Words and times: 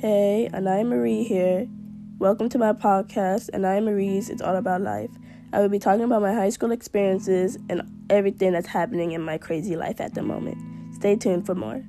Hey, 0.00 0.48
Anaya 0.54 0.82
Marie 0.82 1.24
here. 1.24 1.68
Welcome 2.18 2.48
to 2.48 2.58
my 2.58 2.72
podcast, 2.72 3.50
Anaya 3.52 3.82
Marie's 3.82 4.30
It's 4.30 4.40
All 4.40 4.56
About 4.56 4.80
Life. 4.80 5.10
I 5.52 5.60
will 5.60 5.68
be 5.68 5.78
talking 5.78 6.04
about 6.04 6.22
my 6.22 6.32
high 6.32 6.48
school 6.48 6.72
experiences 6.72 7.58
and 7.68 7.82
everything 8.08 8.52
that's 8.52 8.66
happening 8.66 9.12
in 9.12 9.20
my 9.20 9.36
crazy 9.36 9.76
life 9.76 10.00
at 10.00 10.14
the 10.14 10.22
moment. 10.22 10.56
Stay 10.94 11.16
tuned 11.16 11.44
for 11.44 11.54
more. 11.54 11.84